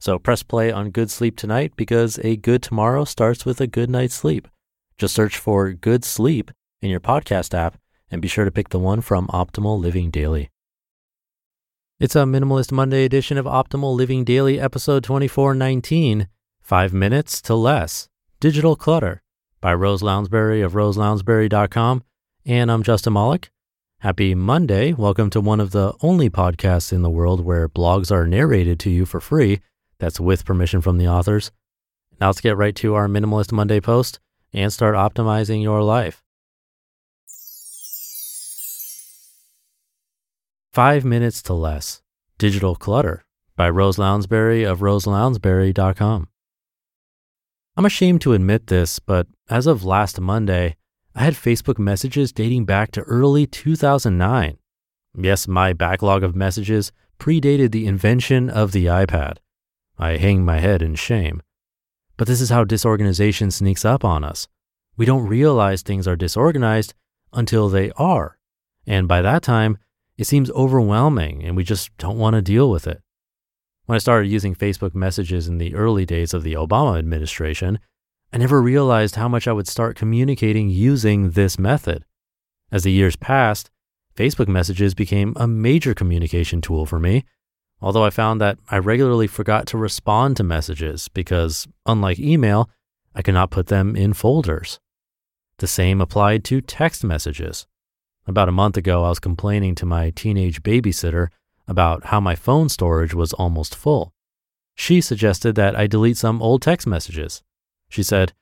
[0.00, 3.90] So press play on Good Sleep tonight because a good tomorrow starts with a good
[3.90, 4.46] night's sleep.
[4.96, 7.78] Just search for Good Sleep in your podcast app
[8.10, 10.50] and be sure to pick the one from Optimal Living Daily.
[11.98, 16.28] It's a Minimalist Monday edition of Optimal Living Daily, episode 2419
[16.60, 19.20] Five Minutes to Less Digital Clutter
[19.60, 22.04] by Rose Lounsbury of roselounsbury.com.
[22.46, 23.50] And I'm Justin Malik.
[24.00, 24.92] Happy Monday.
[24.92, 28.90] Welcome to one of the only podcasts in the world where blogs are narrated to
[28.90, 29.60] you for free
[29.98, 31.50] that's with permission from the authors.
[32.20, 34.20] Now let's get right to our Minimalist Monday post
[34.52, 36.22] and start optimizing your life.
[40.72, 42.02] Five Minutes to Less
[42.38, 43.24] Digital Clutter
[43.56, 46.28] by Rose Lounsbury of roselounsbury.com.
[47.76, 50.76] I'm ashamed to admit this, but as of last Monday,
[51.14, 54.58] I had Facebook messages dating back to early 2009.
[55.16, 59.38] Yes, my backlog of messages predated the invention of the iPad.
[59.98, 61.42] I hang my head in shame.
[62.16, 64.48] But this is how disorganization sneaks up on us.
[64.96, 66.94] We don't realize things are disorganized
[67.32, 68.38] until they are.
[68.86, 69.78] And by that time,
[70.16, 73.00] it seems overwhelming and we just don't want to deal with it.
[73.86, 77.78] When I started using Facebook messages in the early days of the Obama administration,
[78.32, 82.04] I never realized how much I would start communicating using this method.
[82.70, 83.70] As the years passed,
[84.14, 87.24] Facebook messages became a major communication tool for me
[87.80, 92.68] although I found that I regularly forgot to respond to messages because, unlike email,
[93.14, 94.80] I could not put them in folders.
[95.58, 97.66] The same applied to text messages.
[98.26, 101.28] About a month ago, I was complaining to my teenage babysitter
[101.66, 104.12] about how my phone storage was almost full.
[104.74, 107.42] She suggested that I delete some old text messages.
[107.88, 108.32] She said,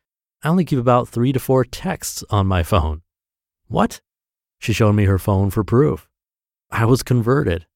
[0.43, 3.03] I only keep about three to four texts on my phone.
[3.69, 4.01] What?
[4.59, 6.09] She showed me her phone for proof.
[6.71, 7.67] I was converted.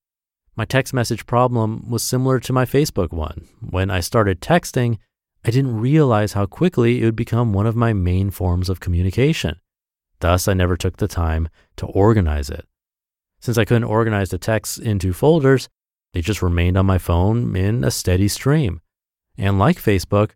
[0.61, 3.49] My text message problem was similar to my Facebook one.
[3.63, 4.99] When I started texting,
[5.43, 9.59] I didn't realize how quickly it would become one of my main forms of communication.
[10.19, 12.67] Thus, I never took the time to organize it.
[13.41, 15.71] Since I couldn't organize the texts into folders,
[16.13, 18.83] they just remained on my phone in a steady stream.
[19.39, 20.33] And like Facebook,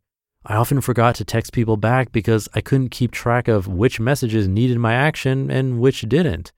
[0.46, 4.48] I often forgot to text people back because I couldn't keep track of which messages
[4.48, 6.50] needed my action and which didn't.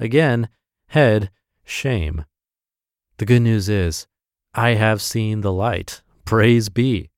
[0.00, 0.48] Again,
[0.88, 1.30] head,
[1.64, 2.24] shame.
[3.18, 4.06] The good news is,
[4.54, 6.02] I have seen the light.
[6.24, 7.10] Praise be.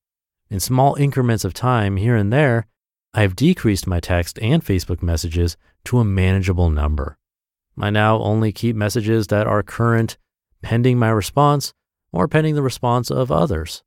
[0.51, 2.67] In small increments of time here and there,
[3.13, 7.17] I have decreased my text and Facebook messages to a manageable number.
[7.79, 10.17] I now only keep messages that are current,
[10.63, 11.73] pending my response,
[12.13, 13.83] or pending the response of others.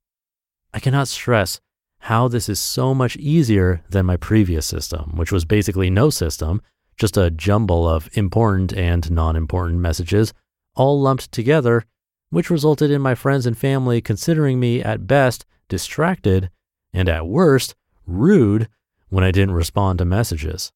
[0.74, 1.59] I cannot stress
[2.00, 6.62] how this is so much easier than my previous system, which was basically no system,
[6.97, 10.34] just a jumble of important and non important messages
[10.75, 11.85] all lumped together
[12.30, 16.50] which resulted in my friends and family considering me at best distracted
[16.94, 18.68] and at worst rude
[19.10, 20.72] when I didn't respond to messages.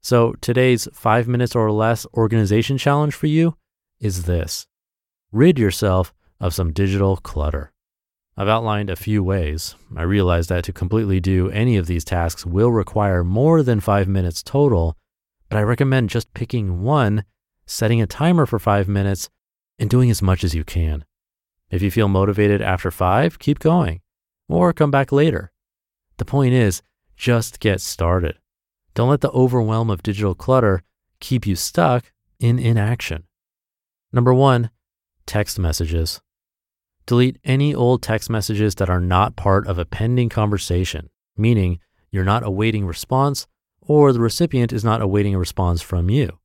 [0.00, 3.56] So today's five minutes or less organization challenge for you
[4.00, 4.66] is this
[5.32, 7.72] rid yourself of some digital clutter.
[8.36, 9.74] I've outlined a few ways.
[9.96, 14.06] I realize that to completely do any of these tasks will require more than five
[14.06, 14.96] minutes total,
[15.48, 17.24] but I recommend just picking one,
[17.66, 19.28] setting a timer for five minutes,
[19.78, 21.04] and doing as much as you can.
[21.70, 24.00] If you feel motivated after five, keep going
[24.48, 25.52] or come back later.
[26.16, 26.82] The point is,
[27.16, 28.38] just get started.
[28.94, 30.82] Don't let the overwhelm of digital clutter
[31.20, 33.24] keep you stuck in inaction.
[34.12, 34.70] Number one,
[35.26, 36.20] text messages.
[37.06, 42.24] Delete any old text messages that are not part of a pending conversation, meaning you're
[42.24, 43.46] not awaiting response
[43.80, 46.38] or the recipient is not awaiting a response from you.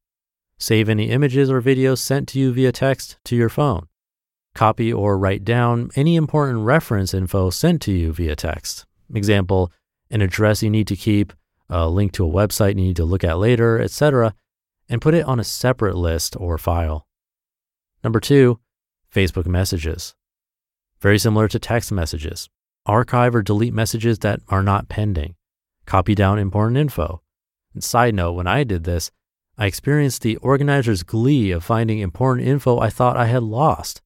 [0.57, 3.87] Save any images or videos sent to you via text to your phone.
[4.55, 8.85] Copy or write down any important reference info sent to you via text.
[9.13, 9.71] Example,
[10.11, 11.33] an address you need to keep,
[11.69, 14.35] a link to a website you need to look at later, etc.,
[14.87, 17.07] and put it on a separate list or file.
[18.03, 18.59] Number two,
[19.13, 20.13] Facebook messages.
[20.99, 22.49] Very similar to text messages.
[22.85, 25.35] Archive or delete messages that are not pending.
[25.85, 27.21] Copy down important info.
[27.73, 29.09] And side note, when I did this,
[29.57, 34.01] I experienced the organizer's glee of finding important info I thought I had lost.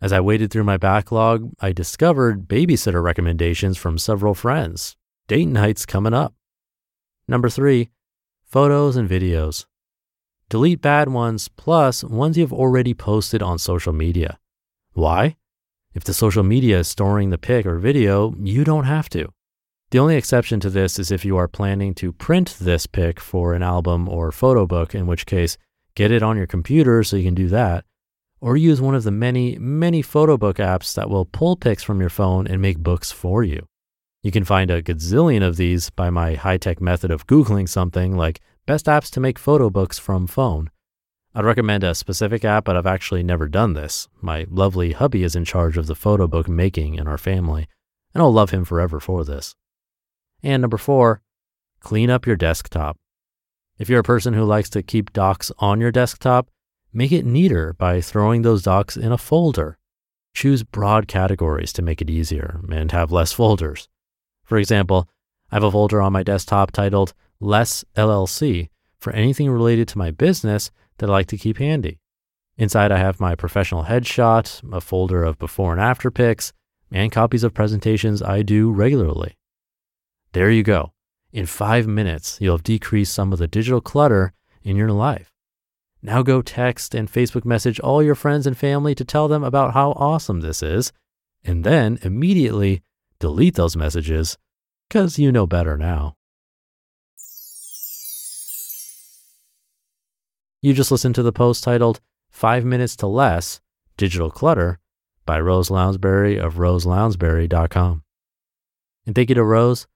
[0.00, 4.96] As I waded through my backlog, I discovered babysitter recommendations from several friends.
[5.28, 6.34] date night's coming up.
[7.28, 7.90] Number three,
[8.44, 9.66] photos and videos.
[10.48, 14.40] Delete bad ones plus ones you've already posted on social media.
[14.94, 15.36] Why?
[15.94, 19.28] If the social media is storing the pic or video, you don't have to.
[19.90, 23.54] The only exception to this is if you are planning to print this pic for
[23.54, 25.58] an album or photo book, in which case,
[25.96, 27.84] get it on your computer so you can do that,
[28.40, 32.00] or use one of the many, many photo book apps that will pull pics from
[32.00, 33.66] your phone and make books for you.
[34.22, 38.16] You can find a gazillion of these by my high tech method of Googling something
[38.16, 40.70] like best apps to make photo books from phone.
[41.34, 44.08] I'd recommend a specific app, but I've actually never done this.
[44.20, 47.66] My lovely hubby is in charge of the photo book making in our family,
[48.14, 49.56] and I'll love him forever for this.
[50.42, 51.22] And number four,
[51.80, 52.96] clean up your desktop.
[53.78, 56.50] If you're a person who likes to keep docs on your desktop,
[56.92, 59.78] make it neater by throwing those docs in a folder.
[60.34, 63.88] Choose broad categories to make it easier and have less folders.
[64.44, 65.08] For example,
[65.50, 70.10] I have a folder on my desktop titled Less LLC for anything related to my
[70.10, 71.98] business that I like to keep handy.
[72.58, 76.52] Inside, I have my professional headshot, a folder of before and after pics,
[76.92, 79.36] and copies of presentations I do regularly.
[80.32, 80.92] There you go.
[81.32, 84.32] In five minutes, you'll have decreased some of the digital clutter
[84.62, 85.32] in your life.
[86.02, 89.74] Now go text and Facebook message all your friends and family to tell them about
[89.74, 90.92] how awesome this is,
[91.44, 92.82] and then immediately
[93.18, 94.38] delete those messages
[94.88, 96.14] because you know better now.
[100.62, 102.00] You just listened to the post titled
[102.30, 103.60] Five Minutes to Less
[103.96, 104.78] Digital Clutter
[105.26, 108.02] by Rose Lounsbury of roselounsbury.com.
[109.06, 109.86] And thank you to Rose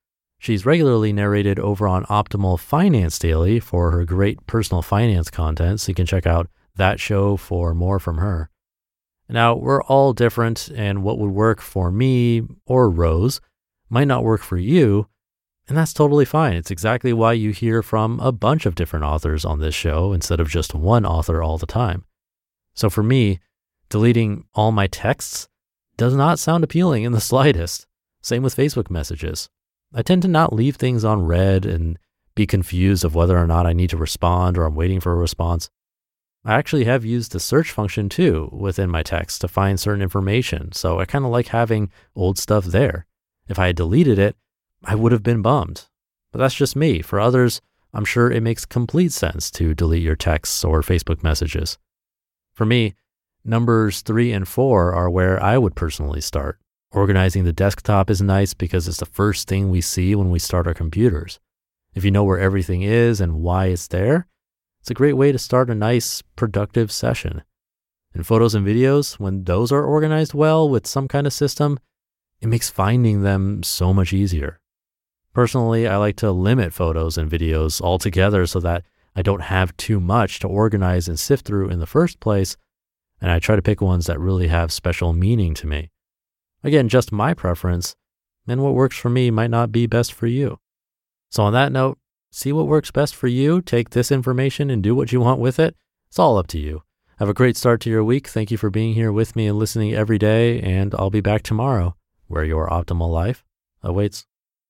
[0.45, 5.89] She's regularly narrated over on Optimal Finance Daily for her great personal finance content, so
[5.89, 8.51] you can check out that show for more from her.
[9.27, 13.41] Now, we're all different, and what would work for me or Rose
[13.89, 15.09] might not work for you,
[15.67, 16.53] and that's totally fine.
[16.53, 20.41] It's exactly why you hear from a bunch of different authors on this show instead
[20.41, 22.05] of just one author all the time.
[22.75, 23.41] So for me,
[23.89, 25.49] deleting all my texts
[25.97, 27.87] does not sound appealing in the slightest.
[28.21, 29.49] Same with Facebook messages.
[29.95, 31.99] I tend to not leave things on read and
[32.35, 35.17] be confused of whether or not I need to respond or I'm waiting for a
[35.17, 35.71] response.
[36.45, 40.73] I actually have used the search function too within my text to find certain information,
[40.73, 43.07] so I kind of like having old stuff there.
[43.49, 44.37] If I had deleted it,
[44.85, 45.87] I would have been bummed.
[46.33, 47.01] But that's just me.
[47.01, 47.61] For others,
[47.95, 51.79] I'm sure it makes complete sense to delete your texts or Facebook messages.
[52.53, 52.95] For me,
[53.45, 56.59] numbers three and four are where I would personally start.
[56.95, 60.69] Organizing the desktop is nice because it's the first thing we see when we start
[60.69, 61.41] our computers.
[61.93, 64.29] If you know where everything is and why it's there,
[64.81, 67.43] it's a great way to start a nice, productive session.
[68.13, 71.81] And photos and videos, when those are organized well with some kind of system,
[72.41, 74.61] it makes finding them so much easier.
[75.33, 78.85] Personally, I like to limit photos and videos altogether so that
[79.17, 82.57] I don't have too much to organize and sift through in the first place,
[83.21, 85.91] and I try to pick ones that really have special meaning to me.
[86.65, 87.95] Again, just my preference,
[88.49, 90.59] and what works for me might not be best for you.
[91.31, 91.99] So, on that note,
[92.33, 93.61] see what works best for you.
[93.61, 95.77] Take this information and do what you want with it.
[96.09, 96.83] It's all up to you.
[97.19, 98.27] Have a great start to your week.
[98.27, 100.61] Thank you for being here with me and listening every day.
[100.61, 101.97] And I'll be back tomorrow
[102.27, 103.45] where your optimal life
[103.83, 104.27] awaits.